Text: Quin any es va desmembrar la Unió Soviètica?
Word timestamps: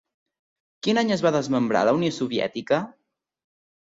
Quin 0.85 0.99
any 1.01 1.11
es 1.15 1.21
va 1.25 1.33
desmembrar 1.35 1.83
la 1.89 1.93
Unió 1.99 2.15
Soviètica? 2.17 2.79